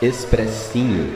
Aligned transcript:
Expressinho. 0.00 1.12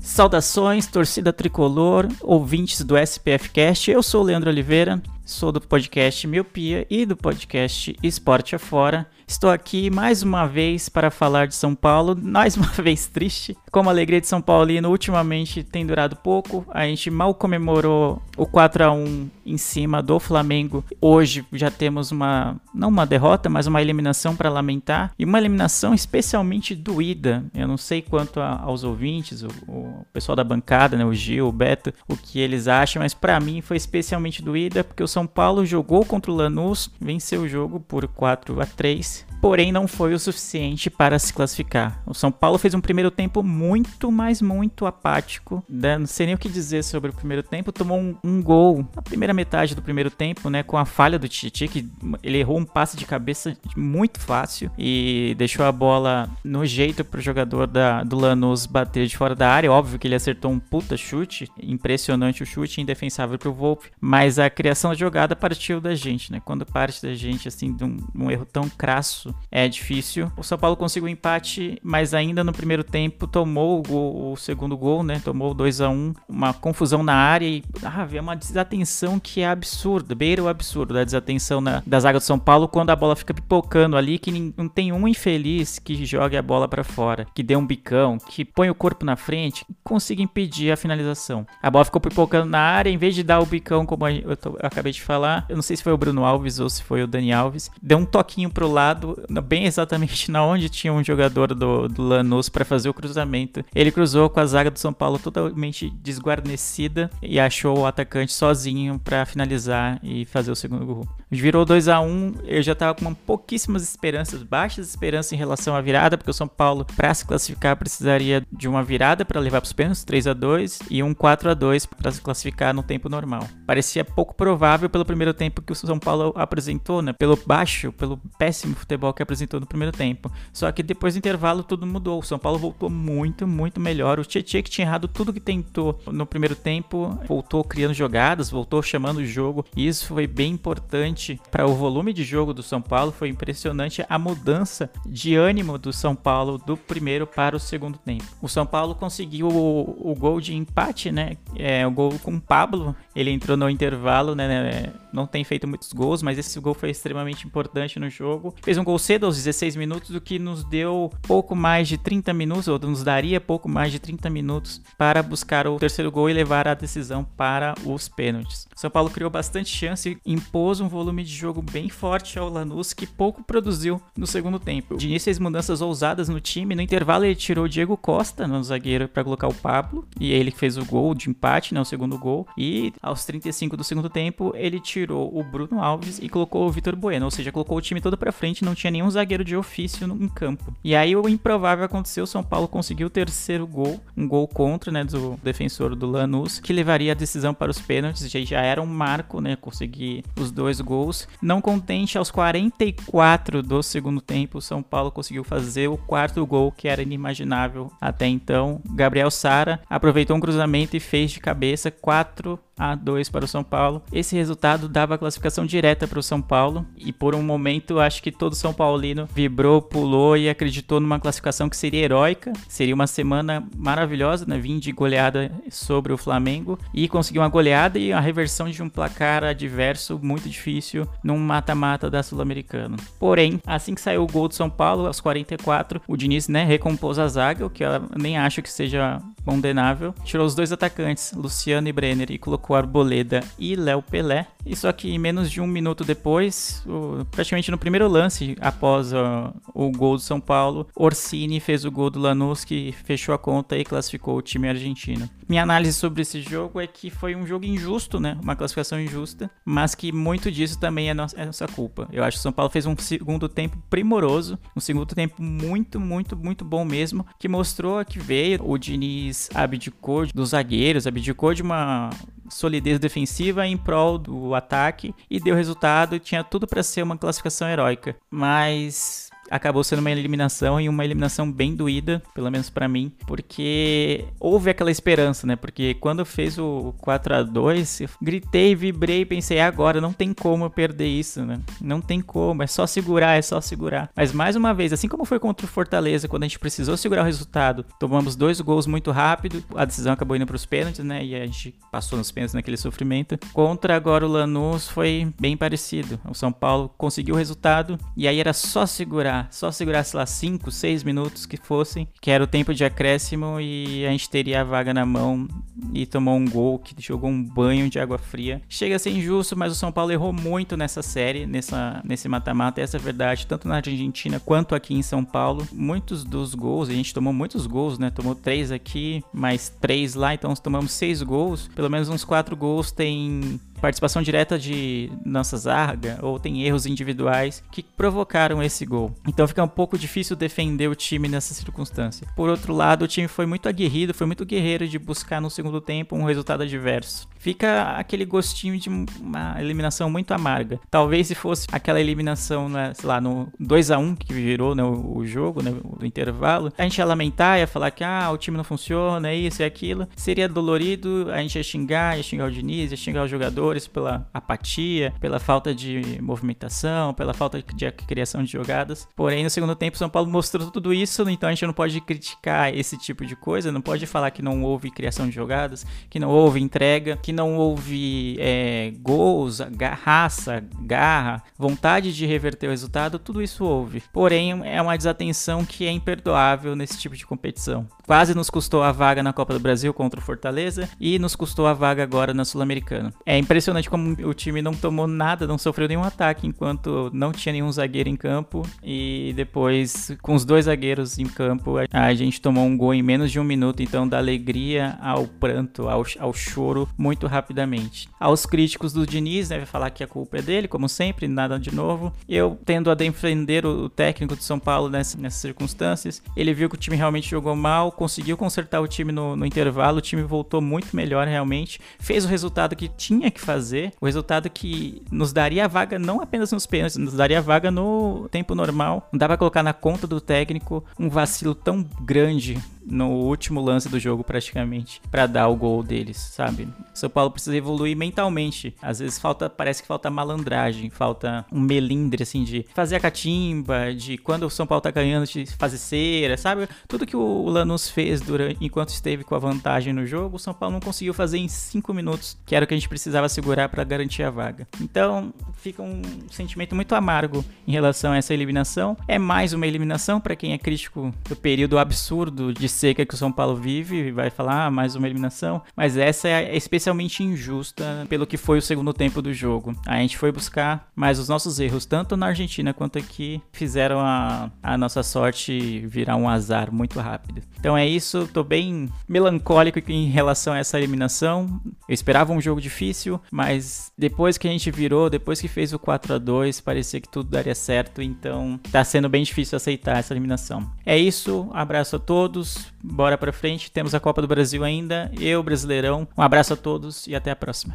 Saudações, 0.00 0.88
torcida 0.88 1.32
tricolor, 1.32 2.08
ouvintes 2.20 2.82
do 2.82 2.96
SPF 2.96 3.50
Cast. 3.50 3.92
Eu 3.92 4.02
sou 4.02 4.22
o 4.22 4.24
Leandro 4.24 4.50
Oliveira, 4.50 5.00
sou 5.24 5.52
do 5.52 5.60
podcast 5.60 6.26
Miopia 6.26 6.84
e 6.90 7.06
do 7.06 7.16
podcast 7.16 7.96
Esporte 8.02 8.56
Afora. 8.56 9.06
Estou 9.28 9.50
aqui 9.50 9.90
mais 9.90 10.22
uma 10.22 10.46
vez 10.46 10.88
para 10.88 11.10
falar 11.10 11.48
de 11.48 11.54
São 11.56 11.74
Paulo, 11.74 12.16
mais 12.22 12.56
uma 12.56 12.68
vez 12.68 13.06
triste. 13.08 13.56
Como 13.72 13.88
a 13.88 13.92
alegria 13.92 14.20
de 14.20 14.28
São 14.28 14.40
Paulino 14.40 14.88
ultimamente 14.88 15.64
tem 15.64 15.84
durado 15.84 16.14
pouco, 16.14 16.64
a 16.70 16.86
gente 16.86 17.10
mal 17.10 17.34
comemorou 17.34 18.22
o 18.36 18.46
4 18.46 18.84
a 18.84 18.92
1 18.92 19.30
em 19.44 19.58
cima 19.58 20.00
do 20.00 20.20
Flamengo. 20.20 20.84
Hoje 21.00 21.44
já 21.52 21.72
temos 21.72 22.12
uma 22.12 22.56
não 22.72 22.88
uma 22.88 23.04
derrota, 23.04 23.48
mas 23.48 23.66
uma 23.66 23.82
eliminação 23.82 24.36
para 24.36 24.48
lamentar 24.48 25.12
e 25.18 25.24
uma 25.24 25.38
eliminação 25.38 25.92
especialmente 25.92 26.74
doída. 26.74 27.44
Eu 27.52 27.66
não 27.66 27.76
sei 27.76 28.02
quanto 28.02 28.40
a, 28.40 28.60
aos 28.62 28.84
ouvintes, 28.84 29.42
o, 29.42 29.48
o, 29.66 30.06
pessoal 30.12 30.36
da 30.36 30.44
bancada, 30.44 30.96
né, 30.96 31.04
o 31.04 31.12
Gil, 31.12 31.48
o 31.48 31.52
Beto, 31.52 31.92
o 32.06 32.16
que 32.16 32.38
eles 32.38 32.68
acham, 32.68 33.02
mas 33.02 33.12
para 33.12 33.40
mim 33.40 33.60
foi 33.60 33.76
especialmente 33.76 34.40
doída 34.40 34.84
porque 34.84 35.02
o 35.02 35.08
São 35.08 35.26
Paulo 35.26 35.66
jogou 35.66 36.04
contra 36.04 36.30
o 36.30 36.34
Lanús, 36.34 36.90
venceu 37.00 37.42
o 37.42 37.48
jogo 37.48 37.80
por 37.80 38.06
4 38.06 38.60
a 38.60 38.66
3 38.66 39.15
porém 39.40 39.70
não 39.70 39.86
foi 39.86 40.14
o 40.14 40.18
suficiente 40.18 40.90
para 40.90 41.18
se 41.18 41.32
classificar. 41.32 42.02
O 42.06 42.14
São 42.14 42.32
Paulo 42.32 42.58
fez 42.58 42.74
um 42.74 42.80
primeiro 42.80 43.10
tempo 43.10 43.42
muito, 43.42 44.10
mas 44.10 44.42
muito 44.42 44.86
apático. 44.86 45.62
Né? 45.68 45.98
Não 45.98 46.06
sei 46.06 46.26
nem 46.26 46.34
o 46.34 46.38
que 46.38 46.48
dizer 46.48 46.82
sobre 46.82 47.10
o 47.10 47.14
primeiro 47.14 47.42
tempo. 47.42 47.72
Tomou 47.72 47.98
um, 47.98 48.16
um 48.24 48.42
gol 48.42 48.86
na 48.94 49.02
primeira 49.02 49.32
metade 49.32 49.74
do 49.74 49.82
primeiro 49.82 50.10
tempo, 50.10 50.50
né? 50.50 50.62
Com 50.62 50.76
a 50.76 50.84
falha 50.84 51.18
do 51.18 51.28
Titi, 51.28 51.68
que 51.68 51.88
ele 52.22 52.38
errou 52.38 52.58
um 52.58 52.64
passe 52.64 52.96
de 52.96 53.04
cabeça 53.04 53.56
muito 53.76 54.18
fácil 54.18 54.70
e 54.78 55.34
deixou 55.38 55.64
a 55.64 55.72
bola 55.72 56.28
no 56.42 56.64
jeito 56.66 57.04
para 57.04 57.18
o 57.18 57.22
jogador 57.22 57.66
da, 57.66 58.02
do 58.02 58.16
Lanús 58.16 58.66
bater 58.66 59.06
de 59.06 59.16
fora 59.16 59.34
da 59.34 59.50
área. 59.50 59.70
Óbvio 59.70 59.98
que 59.98 60.06
ele 60.06 60.14
acertou 60.14 60.50
um 60.50 60.58
puta 60.58 60.96
chute, 60.96 61.48
impressionante 61.62 62.42
o 62.42 62.46
chute, 62.46 62.80
indefensável 62.80 63.38
para 63.38 63.48
o 63.48 63.52
Volpe, 63.52 63.90
mas 64.00 64.38
a 64.38 64.50
criação 64.50 64.90
da 64.90 64.96
jogada 64.96 65.36
partiu 65.36 65.80
da 65.80 65.94
gente, 65.94 66.32
né? 66.32 66.40
Quando 66.44 66.66
parte 66.66 67.02
da 67.02 67.14
gente, 67.14 67.48
assim, 67.48 67.72
de 67.72 67.84
um, 67.84 67.96
um 68.14 68.30
erro 68.30 68.44
tão 68.44 68.68
crasso 68.68 69.05
é 69.50 69.68
difícil. 69.68 70.30
O 70.36 70.42
São 70.42 70.58
Paulo 70.58 70.76
conseguiu 70.76 71.06
um 71.06 71.10
empate, 71.10 71.78
mas 71.82 72.14
ainda 72.14 72.42
no 72.42 72.52
primeiro 72.52 72.84
tempo 72.84 73.26
tomou 73.26 73.78
o, 73.78 73.82
gol, 73.82 74.32
o 74.32 74.36
segundo 74.36 74.76
gol, 74.76 75.02
né? 75.02 75.20
Tomou 75.24 75.54
2 75.54 75.80
a 75.80 75.88
1 75.88 75.92
um, 75.92 76.14
uma 76.28 76.52
confusão 76.52 77.02
na 77.02 77.14
área 77.14 77.46
e 77.46 77.62
ah, 77.82 78.02
havia 78.02 78.20
uma 78.20 78.34
desatenção 78.34 79.18
que 79.18 79.40
é 79.40 79.48
absurda, 79.48 80.14
beira 80.14 80.42
o 80.42 80.48
absurdo 80.48 80.94
da 80.94 81.04
desatenção 81.04 81.60
na, 81.60 81.82
da 81.86 82.00
zaga 82.00 82.18
do 82.18 82.22
São 82.22 82.38
Paulo 82.38 82.68
quando 82.68 82.90
a 82.90 82.96
bola 82.96 83.16
fica 83.16 83.34
pipocando 83.34 83.96
ali, 83.96 84.18
que 84.18 84.52
não 84.56 84.68
tem 84.68 84.92
um 84.92 85.06
infeliz 85.06 85.78
que 85.78 86.04
jogue 86.04 86.36
a 86.36 86.42
bola 86.42 86.68
para 86.68 86.84
fora, 86.84 87.26
que 87.34 87.42
dê 87.42 87.56
um 87.56 87.66
bicão, 87.66 88.18
que 88.18 88.44
põe 88.44 88.70
o 88.70 88.74
corpo 88.74 89.04
na 89.04 89.16
frente 89.16 89.64
e 89.68 89.74
consiga 89.82 90.22
impedir 90.22 90.70
a 90.70 90.76
finalização. 90.76 91.46
A 91.62 91.70
bola 91.70 91.84
ficou 91.84 92.00
pipocando 92.00 92.46
na 92.46 92.60
área, 92.60 92.90
em 92.90 92.96
vez 92.96 93.14
de 93.14 93.22
dar 93.22 93.40
o 93.40 93.46
bicão, 93.46 93.84
como 93.84 94.08
eu, 94.08 94.36
tô, 94.36 94.50
eu 94.50 94.58
acabei 94.62 94.92
de 94.92 95.02
falar, 95.02 95.44
eu 95.48 95.56
não 95.56 95.62
sei 95.62 95.76
se 95.76 95.82
foi 95.82 95.92
o 95.92 95.98
Bruno 95.98 96.24
Alves 96.24 96.60
ou 96.60 96.68
se 96.68 96.82
foi 96.82 97.02
o 97.02 97.06
Dani 97.06 97.32
Alves, 97.32 97.70
deu 97.82 97.98
um 97.98 98.04
toquinho 98.04 98.50
pro 98.50 98.70
lado, 98.70 98.95
bem 99.42 99.64
exatamente 99.64 100.30
na 100.30 100.44
onde 100.44 100.68
tinha 100.68 100.92
um 100.92 101.02
jogador 101.02 101.54
do, 101.54 101.88
do 101.88 102.02
Lanús 102.02 102.48
para 102.48 102.64
fazer 102.64 102.88
o 102.88 102.94
cruzamento. 102.94 103.64
Ele 103.74 103.90
cruzou 103.90 104.30
com 104.30 104.40
a 104.40 104.46
zaga 104.46 104.70
do 104.70 104.78
São 104.78 104.92
Paulo 104.92 105.18
totalmente 105.18 105.90
desguarnecida 105.90 107.10
e 107.20 107.38
achou 107.38 107.80
o 107.80 107.86
atacante 107.86 108.32
sozinho 108.32 108.98
para 108.98 109.26
finalizar 109.26 109.98
e 110.02 110.24
fazer 110.24 110.50
o 110.50 110.56
segundo 110.56 110.86
gol. 110.86 111.08
Virou 111.30 111.64
2 111.64 111.88
a 111.88 112.00
1 112.00 112.34
eu 112.44 112.62
já 112.62 112.74
tava 112.74 112.94
com 112.94 113.12
pouquíssimas 113.12 113.82
esperanças, 113.82 114.42
baixas 114.42 114.88
esperanças 114.88 115.32
em 115.32 115.36
relação 115.36 115.74
à 115.74 115.80
virada, 115.80 116.16
porque 116.16 116.30
o 116.30 116.34
São 116.34 116.48
Paulo, 116.48 116.84
para 116.96 117.12
se 117.12 117.26
classificar, 117.26 117.76
precisaria 117.76 118.42
de 118.52 118.68
uma 118.68 118.82
virada 118.82 119.24
para 119.24 119.40
levar 119.40 119.60
para 119.60 119.66
os 119.66 119.72
pênaltis, 119.72 120.04
3 120.04 120.28
a 120.28 120.32
2 120.32 120.78
e 120.90 121.02
um 121.02 121.12
4 121.14 121.50
a 121.50 121.54
2 121.54 121.86
para 121.86 122.12
se 122.12 122.20
classificar 122.20 122.74
no 122.74 122.82
tempo 122.82 123.08
normal. 123.08 123.46
Parecia 123.66 124.04
pouco 124.04 124.34
provável 124.34 124.88
pelo 124.88 125.04
primeiro 125.04 125.34
tempo 125.34 125.62
que 125.62 125.72
o 125.72 125.74
São 125.74 125.98
Paulo 125.98 126.32
apresentou, 126.36 127.02
né? 127.02 127.12
Pelo 127.12 127.36
baixo, 127.36 127.92
pelo 127.92 128.18
péssimo 128.38 128.74
futebol 128.86 129.12
que 129.12 129.22
apresentou 129.22 129.58
no 129.58 129.66
primeiro 129.66 129.94
tempo. 129.94 130.30
Só 130.52 130.70
que 130.70 130.82
depois 130.82 131.14
do 131.14 131.18
intervalo 131.18 131.62
tudo 131.62 131.84
mudou. 131.86 132.20
O 132.20 132.22
São 132.22 132.38
Paulo 132.38 132.58
voltou 132.58 132.88
muito, 132.88 133.46
muito 133.46 133.80
melhor. 133.80 134.18
O 134.18 134.24
Tietchan 134.24 134.62
que 134.62 134.70
tinha 134.70 134.86
errado 134.86 135.08
tudo 135.08 135.32
que 135.32 135.40
tentou 135.40 136.00
no 136.06 136.24
primeiro 136.24 136.54
tempo, 136.54 137.18
voltou 137.26 137.62
criando 137.64 137.92
jogadas, 137.92 138.48
voltou 138.48 138.80
chamando 138.82 139.18
o 139.18 139.26
jogo. 139.26 139.64
E 139.76 139.86
isso 139.86 140.06
foi 140.06 140.26
bem 140.26 140.52
importante 140.52 141.40
para 141.50 141.66
o 141.66 141.74
volume 141.74 142.12
de 142.12 142.22
jogo 142.22 142.54
do 142.54 142.62
São 142.62 142.80
Paulo. 142.80 143.10
Foi 143.10 143.28
impressionante 143.28 144.04
a 144.08 144.18
mudança 144.18 144.88
de 145.04 145.34
ânimo 145.34 145.76
do 145.76 145.92
São 145.92 146.14
Paulo 146.14 146.58
do 146.58 146.76
primeiro 146.76 147.26
para 147.26 147.56
o 147.56 147.60
segundo 147.60 147.98
tempo. 147.98 148.24
O 148.40 148.48
São 148.48 148.64
Paulo 148.64 148.94
conseguiu 148.94 149.48
o, 149.48 150.10
o 150.10 150.14
gol 150.14 150.40
de 150.40 150.54
empate, 150.54 151.10
né? 151.10 151.36
É, 151.56 151.86
o 151.86 151.90
gol 151.90 152.12
com 152.22 152.36
o 152.36 152.40
Pablo. 152.40 152.94
Ele 153.14 153.30
entrou 153.30 153.56
no 153.56 153.68
intervalo, 153.68 154.34
né? 154.34 154.46
né 154.46 154.92
não 155.12 155.26
tem 155.26 155.42
feito 155.42 155.66
muitos 155.66 155.92
gols, 155.92 156.22
mas 156.22 156.38
esse 156.38 156.60
gol 156.60 156.74
foi 156.74 156.90
extremamente 156.90 157.46
importante 157.46 157.98
no 157.98 158.10
jogo. 158.10 158.54
Fez 158.62 158.75
um 158.76 158.84
gol 158.84 158.98
cedo 158.98 159.26
aos 159.26 159.36
16 159.36 159.76
minutos, 159.76 160.14
o 160.14 160.20
que 160.20 160.38
nos 160.38 160.64
deu 160.64 161.12
pouco 161.22 161.54
mais 161.54 161.86
de 161.86 161.96
30 161.96 162.32
minutos, 162.32 162.68
ou 162.68 162.78
nos 162.78 163.04
daria 163.04 163.40
pouco 163.40 163.68
mais 163.68 163.92
de 163.92 163.98
30 163.98 164.28
minutos 164.28 164.80
para 164.98 165.22
buscar 165.22 165.66
o 165.66 165.78
terceiro 165.78 166.10
gol 166.10 166.28
e 166.28 166.32
levar 166.32 166.66
a 166.66 166.74
decisão 166.74 167.24
para 167.24 167.74
os 167.84 168.08
pênaltis. 168.08 168.66
São 168.74 168.90
Paulo 168.90 169.10
criou 169.10 169.30
bastante 169.30 169.74
chance 169.74 170.18
e 170.24 170.32
impôs 170.32 170.80
um 170.80 170.88
volume 170.88 171.22
de 171.22 171.34
jogo 171.34 171.62
bem 171.62 171.88
forte 171.88 172.38
ao 172.38 172.48
Lanús, 172.48 172.92
que 172.92 173.06
pouco 173.06 173.42
produziu 173.42 174.00
no 174.16 174.26
segundo 174.26 174.58
tempo. 174.58 174.96
De 174.96 175.06
início 175.06 175.26
fez 175.36 175.38
mudanças 175.38 175.80
ousadas 175.80 176.28
no 176.28 176.40
time, 176.40 176.74
no 176.74 176.82
intervalo 176.82 177.24
ele 177.24 177.34
tirou 177.34 177.64
o 177.64 177.68
Diego 177.68 177.96
Costa 177.96 178.46
no 178.46 178.62
zagueiro 178.62 179.08
para 179.08 179.24
colocar 179.24 179.48
o 179.48 179.54
Pablo, 179.54 180.06
e 180.18 180.32
ele 180.32 180.50
fez 180.50 180.76
o 180.76 180.84
gol 180.84 181.14
de 181.14 181.28
empate, 181.28 181.74
né, 181.74 181.80
o 181.80 181.84
segundo 181.84 182.18
gol, 182.18 182.46
e 182.56 182.92
aos 183.02 183.24
35 183.24 183.76
do 183.76 183.84
segundo 183.84 184.08
tempo 184.08 184.52
ele 184.56 184.80
tirou 184.80 185.36
o 185.36 185.44
Bruno 185.44 185.82
Alves 185.82 186.18
e 186.20 186.28
colocou 186.28 186.66
o 186.66 186.70
Vitor 186.70 186.96
Bueno, 186.96 187.26
ou 187.26 187.30
seja, 187.30 187.52
colocou 187.52 187.76
o 187.76 187.80
time 187.80 188.00
todo 188.00 188.16
para 188.16 188.32
frente, 188.32 188.64
não 188.66 188.74
tinha 188.74 188.90
nenhum 188.90 189.10
zagueiro 189.10 189.44
de 189.44 189.56
ofício 189.56 190.06
no, 190.06 190.22
em 190.22 190.28
campo. 190.28 190.74
E 190.84 190.94
aí 190.94 191.16
o 191.16 191.28
improvável 191.28 191.84
aconteceu, 191.84 192.24
o 192.24 192.26
São 192.26 192.42
Paulo 192.42 192.68
conseguiu 192.68 193.06
o 193.06 193.10
terceiro 193.10 193.66
gol, 193.66 194.00
um 194.16 194.28
gol 194.28 194.46
contra, 194.46 194.92
né, 194.92 195.04
do 195.04 195.38
defensor 195.42 195.94
do 195.94 196.06
Lanús, 196.06 196.60
que 196.60 196.72
levaria 196.72 197.12
a 197.12 197.14
decisão 197.14 197.54
para 197.54 197.70
os 197.70 197.80
pênaltis, 197.80 198.30
já, 198.30 198.40
já 198.40 198.60
era 198.60 198.82
um 198.82 198.86
marco, 198.86 199.40
né, 199.40 199.56
conseguir 199.56 200.24
os 200.38 200.50
dois 200.50 200.80
gols. 200.80 201.28
Não 201.40 201.60
contente, 201.60 202.18
aos 202.18 202.30
44 202.30 203.62
do 203.62 203.82
segundo 203.82 204.20
tempo, 204.20 204.58
o 204.58 204.62
São 204.62 204.82
Paulo 204.82 205.10
conseguiu 205.10 205.44
fazer 205.44 205.88
o 205.88 205.96
quarto 205.96 206.44
gol, 206.44 206.72
que 206.72 206.88
era 206.88 207.02
inimaginável 207.02 207.90
até 208.00 208.26
então. 208.26 208.80
Gabriel 208.90 209.30
Sara 209.30 209.80
aproveitou 209.88 210.36
um 210.36 210.40
cruzamento 210.40 210.96
e 210.96 211.00
fez 211.00 211.30
de 211.30 211.40
cabeça 211.40 211.90
4 211.90 212.58
a 212.78 212.94
2 212.94 213.30
para 213.30 213.44
o 213.44 213.48
São 213.48 213.64
Paulo. 213.64 214.02
Esse 214.12 214.36
resultado 214.36 214.88
dava 214.88 215.14
a 215.14 215.18
classificação 215.18 215.64
direta 215.64 216.06
para 216.06 216.18
o 216.18 216.22
São 216.22 216.42
Paulo 216.42 216.86
e 216.96 217.12
por 217.12 217.34
um 217.34 217.42
momento 217.42 217.98
acho 217.98 218.22
que 218.22 218.30
todo 218.30 218.54
São 218.56 218.72
Paulino 218.72 219.28
vibrou, 219.34 219.80
pulou 219.80 220.36
e 220.36 220.48
acreditou 220.48 220.98
numa 221.00 221.20
classificação 221.20 221.68
que 221.68 221.76
seria 221.76 222.04
heróica. 222.04 222.52
Seria 222.68 222.94
uma 222.94 223.06
semana 223.06 223.66
maravilhosa, 223.76 224.44
né? 224.46 224.58
Vim 224.58 224.78
de 224.78 224.92
goleada 224.92 225.52
sobre 225.70 226.12
o 226.12 226.16
Flamengo 226.16 226.78
e 226.92 227.08
conseguiu 227.08 227.42
uma 227.42 227.48
goleada 227.48 227.98
e 227.98 228.12
a 228.12 228.20
reversão 228.20 228.68
de 228.68 228.82
um 228.82 228.88
placar 228.88 229.44
adverso 229.44 230.18
muito 230.22 230.48
difícil 230.48 231.06
num 231.22 231.38
mata-mata 231.38 232.10
da 232.10 232.22
Sul-Americana. 232.22 232.96
Porém, 233.18 233.60
assim 233.66 233.94
que 233.94 234.00
saiu 234.00 234.22
o 234.22 234.26
gol 234.26 234.48
do 234.48 234.54
São 234.54 234.70
Paulo, 234.70 235.06
aos 235.06 235.20
44, 235.20 236.00
o 236.06 236.16
Diniz, 236.16 236.48
né, 236.48 236.64
recompôs 236.64 237.18
a 237.18 237.28
zaga, 237.28 237.66
o 237.66 237.70
que 237.70 237.84
eu 237.84 237.90
nem 238.18 238.38
acho 238.38 238.62
que 238.62 238.70
seja 238.70 239.20
condenável. 239.44 240.14
Tirou 240.24 240.46
os 240.46 240.54
dois 240.54 240.72
atacantes, 240.72 241.32
Luciano 241.32 241.88
e 241.88 241.92
Brenner, 241.92 242.30
e 242.30 242.38
colocou 242.38 242.74
Arboleda 242.74 243.40
e 243.58 243.76
Léo 243.76 244.02
Pelé. 244.02 244.46
E 244.64 244.74
só 244.74 244.90
que 244.92 245.16
menos 245.16 245.50
de 245.50 245.60
um 245.60 245.66
minuto 245.66 246.02
depois, 246.02 246.84
praticamente 247.30 247.70
no 247.70 247.78
primeiro 247.78 248.08
lance, 248.08 248.45
após 248.60 249.12
o, 249.12 249.54
o 249.74 249.90
gol 249.90 250.16
do 250.16 250.22
São 250.22 250.40
Paulo, 250.40 250.86
Orsini 250.94 251.58
fez 251.58 251.84
o 251.84 251.90
gol 251.90 252.10
do 252.10 252.18
Lanús 252.18 252.64
que 252.64 252.92
fechou 252.92 253.34
a 253.34 253.38
conta 253.38 253.76
e 253.76 253.84
classificou 253.84 254.36
o 254.36 254.42
time 254.42 254.68
argentino. 254.68 255.28
Minha 255.48 255.62
análise 255.62 255.92
sobre 255.92 256.22
esse 256.22 256.40
jogo 256.40 256.80
é 256.80 256.86
que 256.86 257.08
foi 257.08 257.36
um 257.36 257.46
jogo 257.46 257.64
injusto, 257.64 258.18
né? 258.18 258.36
Uma 258.42 258.56
classificação 258.56 259.00
injusta, 259.00 259.50
mas 259.64 259.94
que 259.94 260.10
muito 260.12 260.50
disso 260.50 260.78
também 260.78 261.08
é 261.08 261.14
nossa, 261.14 261.40
é 261.40 261.46
nossa 261.46 261.66
culpa. 261.68 262.08
Eu 262.12 262.24
acho 262.24 262.36
que 262.36 262.40
o 262.40 262.42
São 262.42 262.52
Paulo 262.52 262.70
fez 262.70 262.84
um 262.86 262.96
segundo 262.96 263.48
tempo 263.48 263.78
primoroso, 263.88 264.58
um 264.74 264.80
segundo 264.80 265.14
tempo 265.14 265.42
muito, 265.42 266.00
muito, 266.00 266.36
muito 266.36 266.64
bom 266.64 266.84
mesmo, 266.84 267.24
que 267.38 267.48
mostrou 267.48 268.04
que 268.04 268.18
veio. 268.18 268.60
O 268.64 268.76
Diniz 268.76 269.48
abdicou 269.54 270.26
dos 270.26 270.50
zagueiros, 270.50 271.06
abdicou 271.06 271.54
de 271.54 271.62
uma 271.62 272.10
solidez 272.50 272.98
defensiva 272.98 273.66
em 273.66 273.76
prol 273.76 274.18
do 274.18 274.54
ataque 274.54 275.14
e 275.30 275.40
deu 275.40 275.54
resultado, 275.54 276.18
tinha 276.18 276.44
tudo 276.44 276.66
para 276.66 276.82
ser 276.82 277.02
uma 277.02 277.16
classificação 277.16 277.68
heróica. 277.68 278.16
Mas 278.30 279.30
acabou 279.50 279.82
sendo 279.84 280.00
uma 280.00 280.10
eliminação 280.10 280.80
e 280.80 280.88
uma 280.88 281.04
eliminação 281.04 281.50
bem 281.50 281.74
doída, 281.74 282.22
pelo 282.34 282.50
menos 282.50 282.70
para 282.70 282.88
mim, 282.88 283.12
porque 283.26 284.24
houve 284.40 284.70
aquela 284.70 284.90
esperança, 284.90 285.46
né? 285.46 285.56
Porque 285.56 285.94
quando 285.94 286.24
fez 286.24 286.58
o 286.58 286.94
4 287.00 287.34
a 287.34 287.42
2 287.42 288.00
eu 288.00 288.08
gritei, 288.20 288.74
vibrei, 288.74 289.24
pensei, 289.24 289.60
agora 289.60 290.00
não 290.00 290.12
tem 290.12 290.32
como 290.32 290.64
eu 290.64 290.70
perder 290.70 291.08
isso, 291.08 291.44
né? 291.44 291.60
Não 291.80 292.00
tem 292.00 292.20
como, 292.20 292.62
é 292.62 292.66
só 292.66 292.86
segurar, 292.86 293.36
é 293.36 293.42
só 293.42 293.60
segurar. 293.60 294.10
Mas 294.14 294.32
mais 294.32 294.56
uma 294.56 294.72
vez, 294.74 294.92
assim 294.92 295.08
como 295.08 295.24
foi 295.24 295.38
contra 295.38 295.66
o 295.66 295.68
Fortaleza, 295.68 296.28
quando 296.28 296.44
a 296.44 296.46
gente 296.46 296.58
precisou 296.58 296.96
segurar 296.96 297.22
o 297.22 297.26
resultado, 297.26 297.84
tomamos 297.98 298.36
dois 298.36 298.60
gols 298.60 298.86
muito 298.86 299.10
rápido, 299.10 299.62
a 299.74 299.84
decisão 299.84 300.12
acabou 300.12 300.36
indo 300.36 300.46
para 300.46 300.56
os 300.56 300.66
pênaltis, 300.66 301.04
né? 301.04 301.24
E 301.24 301.34
a 301.34 301.44
gente 301.46 301.74
passou 301.90 302.18
nos 302.18 302.30
pênaltis 302.30 302.54
naquele 302.54 302.76
sofrimento. 302.76 303.38
Contra 303.52 303.96
agora 303.96 304.26
o 304.26 304.30
Lanús 304.30 304.88
foi 304.88 305.32
bem 305.40 305.56
parecido. 305.56 306.18
O 306.28 306.34
São 306.34 306.52
Paulo 306.52 306.90
conseguiu 306.96 307.34
o 307.34 307.38
resultado 307.38 307.98
e 308.16 308.26
aí 308.26 308.40
era 308.40 308.52
só 308.52 308.86
segurar, 308.86 309.35
só 309.50 309.70
segurar, 309.70 310.04
sei 310.04 310.18
lá, 310.18 310.26
5, 310.26 310.70
6 310.70 311.04
minutos 311.04 311.46
que 311.46 311.56
fossem, 311.56 312.08
que 312.20 312.30
era 312.30 312.42
o 312.42 312.46
tempo 312.46 312.74
de 312.74 312.84
acréscimo 312.84 313.60
e 313.60 314.06
a 314.06 314.10
gente 314.10 314.30
teria 314.30 314.60
a 314.60 314.64
vaga 314.64 314.92
na 314.94 315.04
mão 315.04 315.48
e 315.92 316.06
tomou 316.06 316.36
um 316.36 316.44
gol 316.44 316.78
que 316.78 316.94
jogou 317.02 317.30
um 317.30 317.42
banho 317.42 317.88
de 317.90 317.98
água 317.98 318.18
fria. 318.18 318.62
Chega 318.68 318.96
a 318.96 318.98
ser 318.98 319.10
injusto, 319.10 319.56
mas 319.56 319.72
o 319.72 319.74
São 319.74 319.92
Paulo 319.92 320.12
errou 320.12 320.32
muito 320.32 320.76
nessa 320.76 321.02
série, 321.02 321.46
nessa, 321.46 322.00
nesse 322.04 322.28
mata-mata, 322.28 322.80
essa 322.80 322.96
é 322.96 323.00
a 323.00 323.02
verdade, 323.02 323.46
tanto 323.46 323.68
na 323.68 323.76
Argentina 323.76 324.40
quanto 324.40 324.74
aqui 324.74 324.94
em 324.94 325.02
São 325.02 325.24
Paulo. 325.24 325.66
Muitos 325.72 326.24
dos 326.24 326.54
gols, 326.54 326.88
a 326.88 326.92
gente 326.92 327.12
tomou 327.14 327.32
muitos 327.32 327.66
gols, 327.66 327.98
né? 327.98 328.10
Tomou 328.10 328.34
três 328.34 328.70
aqui, 328.70 329.22
mais 329.32 329.68
três 329.68 330.14
lá, 330.14 330.34
então 330.34 330.54
tomamos 330.54 330.92
seis 330.92 331.22
gols. 331.22 331.68
Pelo 331.74 331.90
menos 331.90 332.08
uns 332.08 332.24
quatro 332.24 332.56
gols 332.56 332.90
tem 332.90 333.60
participação 333.80 334.22
direta 334.22 334.58
de 334.58 335.10
nossa 335.24 335.56
zaga 335.56 336.18
ou 336.22 336.38
tem 336.38 336.62
erros 336.62 336.86
individuais 336.86 337.62
que 337.70 337.82
provocaram 337.82 338.62
esse 338.62 338.84
gol. 338.84 339.14
Então 339.26 339.46
fica 339.46 339.62
um 339.62 339.68
pouco 339.68 339.98
difícil 339.98 340.36
defender 340.36 340.88
o 340.88 340.94
time 340.94 341.28
nessa 341.28 341.54
circunstância. 341.54 342.26
Por 342.36 342.48
outro 342.48 342.74
lado, 342.74 343.04
o 343.04 343.08
time 343.08 343.28
foi 343.28 343.46
muito 343.46 343.68
aguerrido, 343.68 344.14
foi 344.14 344.26
muito 344.26 344.44
guerreiro 344.44 344.86
de 344.86 344.98
buscar 344.98 345.40
no 345.40 345.50
segundo 345.50 345.80
tempo 345.80 346.16
um 346.16 346.24
resultado 346.24 346.62
adverso. 346.62 347.28
Fica 347.38 347.92
aquele 347.92 348.24
gostinho 348.24 348.78
de 348.78 348.88
uma 348.88 349.56
eliminação 349.60 350.10
muito 350.10 350.32
amarga. 350.32 350.80
Talvez 350.90 351.28
se 351.28 351.34
fosse 351.34 351.66
aquela 351.70 352.00
eliminação, 352.00 352.68
né, 352.68 352.92
sei 352.94 353.06
lá, 353.06 353.20
no 353.20 353.48
2 353.60 353.90
a 353.90 353.98
1 353.98 354.16
que 354.16 354.32
virou 354.32 354.74
né, 354.74 354.82
o, 354.82 355.24
jogo, 355.24 355.62
né, 355.62 355.72
o 355.84 356.04
intervalo, 356.04 356.72
a 356.76 356.82
gente 356.82 356.98
ia 356.98 357.04
lamentar, 357.04 357.58
ia 357.58 357.66
falar 357.66 357.90
que 357.90 358.02
ah, 358.02 358.30
o 358.32 358.38
time 358.38 358.56
não 358.56 358.64
funciona, 358.64 359.28
é 359.28 359.34
isso 359.34 359.62
e 359.62 359.64
aquilo. 359.64 360.08
Seria 360.16 360.48
dolorido, 360.48 361.28
a 361.30 361.38
gente 361.38 361.56
ia 361.56 361.62
xingar, 361.62 362.16
ia 362.16 362.22
xingar 362.22 362.46
o 362.46 362.50
Diniz, 362.50 362.90
ia 362.90 362.96
xingar 362.96 363.24
o 363.24 363.28
jogador 363.28 363.65
jogadores 363.66 363.88
pela 363.88 364.28
apatia, 364.32 365.12
pela 365.20 365.38
falta 365.38 365.74
de 365.74 366.20
movimentação, 366.22 367.12
pela 367.12 367.34
falta 367.34 367.62
de 367.62 367.90
criação 368.06 368.42
de 368.42 368.52
jogadas. 368.52 369.08
Porém, 369.16 369.44
no 369.44 369.50
segundo 369.50 369.74
tempo, 369.74 369.98
São 369.98 370.08
Paulo 370.08 370.30
mostrou 370.30 370.70
tudo 370.70 370.94
isso, 370.94 371.28
então 371.28 371.48
a 371.48 371.52
gente 371.52 371.66
não 371.66 371.72
pode 371.72 372.00
criticar 372.00 372.74
esse 372.74 372.96
tipo 372.96 373.26
de 373.26 373.34
coisa, 373.34 373.72
não 373.72 373.80
pode 373.80 374.06
falar 374.06 374.30
que 374.30 374.42
não 374.42 374.62
houve 374.62 374.90
criação 374.90 375.28
de 375.28 375.34
jogadas, 375.34 375.84
que 376.08 376.18
não 376.18 376.30
houve 376.30 376.60
entrega, 376.60 377.16
que 377.16 377.32
não 377.32 377.56
houve 377.56 378.36
é, 378.38 378.92
gols, 379.00 379.60
raça, 380.02 380.64
garra, 380.80 381.42
vontade 381.58 382.14
de 382.14 382.26
reverter 382.26 382.68
o 382.68 382.70
resultado, 382.70 383.18
tudo 383.18 383.42
isso 383.42 383.64
houve. 383.64 384.02
Porém, 384.12 384.60
é 384.64 384.80
uma 384.80 384.96
desatenção 384.96 385.64
que 385.64 385.86
é 385.86 385.90
imperdoável 385.90 386.76
nesse 386.76 386.98
tipo 386.98 387.16
de 387.16 387.26
competição. 387.26 387.86
Quase 388.06 388.34
nos 388.34 388.50
custou 388.50 388.82
a 388.82 388.92
vaga 388.92 389.22
na 389.22 389.32
Copa 389.32 389.52
do 389.52 389.60
Brasil 389.60 389.92
contra 389.92 390.20
o 390.20 390.22
Fortaleza 390.22 390.88
e 391.00 391.18
nos 391.18 391.34
custou 391.34 391.66
a 391.66 391.72
vaga 391.72 392.02
agora 392.02 392.32
na 392.32 392.44
Sul-Americana. 392.44 393.12
É 393.24 393.36
impressionante 393.36 393.55
impressionante 393.56 393.88
como 393.88 394.10
o 394.28 394.34
time 394.34 394.60
não 394.60 394.74
tomou 394.74 395.06
nada, 395.06 395.46
não 395.46 395.56
sofreu 395.56 395.88
nenhum 395.88 396.04
ataque 396.04 396.46
enquanto 396.46 397.10
não 397.14 397.32
tinha 397.32 397.54
nenhum 397.54 397.72
zagueiro 397.72 398.08
em 398.08 398.16
campo. 398.16 398.62
E 398.84 399.32
depois, 399.34 400.14
com 400.20 400.34
os 400.34 400.44
dois 400.44 400.66
zagueiros 400.66 401.18
em 401.18 401.24
campo, 401.24 401.76
a 401.90 402.14
gente 402.14 402.38
tomou 402.38 402.64
um 402.64 402.76
gol 402.76 402.92
em 402.92 403.02
menos 403.02 403.32
de 403.32 403.40
um 403.40 403.44
minuto. 403.44 403.82
Então, 403.82 404.06
da 404.06 404.18
alegria 404.18 404.98
ao 405.00 405.26
pranto, 405.26 405.88
ao, 405.88 406.04
ao 406.18 406.34
choro, 406.34 406.86
muito 406.98 407.26
rapidamente. 407.26 408.10
Aos 408.20 408.44
críticos 408.44 408.92
do 408.92 409.06
Diniz, 409.06 409.48
né, 409.48 409.56
vai 409.56 409.66
falar 409.66 409.88
que 409.88 410.04
a 410.04 410.06
culpa 410.06 410.36
é 410.38 410.42
dele, 410.42 410.68
como 410.68 410.86
sempre, 410.86 411.26
nada 411.26 411.58
de 411.58 411.74
novo. 411.74 412.12
Eu 412.28 412.58
tendo 412.66 412.90
a 412.90 412.94
defender 412.94 413.64
o 413.64 413.88
técnico 413.88 414.36
de 414.36 414.44
São 414.44 414.58
Paulo 414.58 414.90
nessa, 414.90 415.16
nessas 415.16 415.40
circunstâncias. 415.40 416.22
Ele 416.36 416.52
viu 416.52 416.68
que 416.68 416.74
o 416.74 416.78
time 416.78 416.96
realmente 416.96 417.30
jogou 417.30 417.56
mal, 417.56 417.90
conseguiu 417.90 418.36
consertar 418.36 418.82
o 418.82 418.88
time 418.88 419.12
no, 419.12 419.34
no 419.34 419.46
intervalo, 419.46 419.98
o 419.98 420.02
time 420.02 420.22
voltou 420.22 420.60
muito 420.60 420.94
melhor 420.94 421.26
realmente, 421.26 421.80
fez 421.98 422.26
o 422.26 422.28
resultado 422.28 422.76
que 422.76 422.88
tinha 422.88 423.30
que 423.30 423.40
fazer, 423.46 423.92
o 424.00 424.06
resultado 424.06 424.50
que 424.50 425.02
nos 425.10 425.32
daria 425.32 425.64
a 425.64 425.68
vaga 425.68 425.98
não 425.98 426.20
apenas 426.20 426.50
nos 426.52 426.66
pênaltis, 426.66 426.96
nos 426.96 427.14
daria 427.14 427.38
a 427.38 427.42
vaga 427.42 427.70
no 427.70 428.28
tempo 428.30 428.54
normal. 428.54 429.08
Não 429.12 429.18
dá 429.18 429.26
pra 429.26 429.36
colocar 429.36 429.62
na 429.62 429.72
conta 429.72 430.06
do 430.06 430.20
técnico 430.20 430.84
um 430.98 431.08
vacilo 431.08 431.54
tão 431.54 431.86
grande 432.02 432.62
no 432.86 433.08
último 433.08 433.60
lance 433.60 433.88
do 433.88 433.98
jogo 433.98 434.22
praticamente 434.22 435.00
para 435.10 435.26
dar 435.26 435.48
o 435.48 435.56
gol 435.56 435.82
deles, 435.82 436.16
sabe? 436.16 436.68
São 436.94 437.10
Paulo 437.10 437.30
precisa 437.30 437.56
evoluir 437.56 437.96
mentalmente. 437.96 438.74
Às 438.80 439.00
vezes 439.00 439.18
falta, 439.18 439.50
parece 439.50 439.82
que 439.82 439.88
falta 439.88 440.08
malandragem, 440.08 440.88
falta 440.88 441.44
um 441.52 441.60
melindre 441.60 442.22
assim 442.22 442.44
de 442.44 442.64
fazer 442.74 442.96
a 442.96 443.00
catimba, 443.00 443.92
de 443.94 444.16
quando 444.16 444.44
o 444.44 444.50
São 444.50 444.66
Paulo 444.66 444.80
tá 444.80 444.90
ganhando 444.90 445.26
de 445.26 445.46
fazer 445.46 445.78
cera, 445.78 446.36
sabe? 446.36 446.68
Tudo 446.86 447.06
que 447.06 447.16
o 447.16 447.48
Lanús 447.48 447.88
fez 447.88 448.20
durante 448.20 448.64
enquanto 448.64 448.90
esteve 448.90 449.24
com 449.24 449.34
a 449.34 449.38
vantagem 449.38 449.92
no 449.92 450.06
jogo, 450.06 450.36
o 450.36 450.40
São 450.40 450.54
Paulo 450.54 450.74
não 450.74 450.80
conseguiu 450.80 451.12
fazer 451.12 451.38
em 451.38 451.48
5 451.48 451.92
minutos, 451.92 452.38
que 452.46 452.54
era 452.54 452.64
o 452.64 452.68
que 452.68 452.74
a 452.74 452.76
gente 452.76 452.88
precisava 452.88 453.28
segurar 453.28 453.68
para 453.68 453.84
garantir 453.84 454.22
a 454.22 454.30
vaga. 454.30 454.66
Então, 454.80 455.32
fica 455.54 455.82
um 455.82 456.02
sentimento 456.30 456.74
muito 456.74 456.94
amargo 456.94 457.44
em 457.66 457.72
relação 457.72 458.12
a 458.12 458.16
essa 458.16 458.32
eliminação. 458.32 458.96
É 459.08 459.18
mais 459.18 459.52
uma 459.52 459.66
eliminação 459.66 460.20
para 460.20 460.36
quem 460.36 460.52
é 460.52 460.58
crítico 460.58 461.12
do 461.28 461.36
período 461.36 461.78
absurdo 461.78 462.52
de 462.52 462.68
seca 462.76 463.06
que 463.06 463.14
o 463.14 463.16
São 463.16 463.32
Paulo 463.32 463.56
vive, 463.56 464.12
vai 464.12 464.30
falar 464.30 464.66
ah, 464.66 464.70
mais 464.70 464.94
uma 464.94 465.06
eliminação, 465.06 465.62
mas 465.74 465.96
essa 465.96 466.28
é 466.28 466.54
especialmente 466.56 467.22
injusta 467.22 468.06
pelo 468.08 468.26
que 468.26 468.36
foi 468.36 468.58
o 468.58 468.62
segundo 468.62 468.92
tempo 468.92 469.22
do 469.22 469.32
jogo. 469.32 469.74
A 469.86 469.96
gente 469.96 470.18
foi 470.18 470.30
buscar, 470.30 470.88
mas 470.94 471.18
os 471.18 471.28
nossos 471.28 471.58
erros, 471.58 471.86
tanto 471.86 472.16
na 472.16 472.26
Argentina 472.26 472.74
quanto 472.74 472.98
aqui, 472.98 473.40
fizeram 473.52 473.98
a, 474.00 474.50
a 474.62 474.76
nossa 474.76 475.02
sorte 475.02 475.80
virar 475.86 476.16
um 476.16 476.28
azar 476.28 476.72
muito 476.72 477.00
rápido. 477.00 477.40
Então 477.58 477.76
é 477.76 477.86
isso, 477.86 478.28
tô 478.32 478.44
bem 478.44 478.90
melancólico 479.08 479.80
em 479.90 480.06
relação 480.06 480.52
a 480.52 480.58
essa 480.58 480.78
eliminação. 480.78 481.60
Eu 481.88 481.94
esperava 481.94 482.32
um 482.32 482.40
jogo 482.40 482.60
difícil, 482.60 483.20
mas 483.30 483.90
depois 483.96 484.36
que 484.36 484.46
a 484.46 484.50
gente 484.50 484.70
virou, 484.70 485.08
depois 485.08 485.40
que 485.40 485.48
fez 485.48 485.72
o 485.72 485.78
4 485.78 486.14
a 486.14 486.18
2 486.18 486.60
parecia 486.60 487.00
que 487.00 487.08
tudo 487.08 487.30
daria 487.30 487.54
certo, 487.54 488.02
então 488.02 488.60
tá 488.70 488.84
sendo 488.84 489.08
bem 489.08 489.22
difícil 489.22 489.56
aceitar 489.56 489.98
essa 489.98 490.12
eliminação. 490.12 490.70
É 490.84 490.98
isso, 490.98 491.48
abraço 491.52 491.96
a 491.96 491.98
todos, 491.98 492.65
bora 492.82 493.18
pra 493.18 493.32
frente. 493.32 493.70
Temos 493.70 493.94
a 493.94 494.00
Copa 494.00 494.22
do 494.22 494.28
Brasil 494.28 494.64
ainda, 494.64 495.10
eu, 495.20 495.42
Brasileirão. 495.42 496.06
Um 496.16 496.22
abraço 496.22 496.52
a 496.52 496.56
todos 496.56 497.06
e 497.06 497.14
até 497.14 497.30
a 497.30 497.36
próxima. 497.36 497.74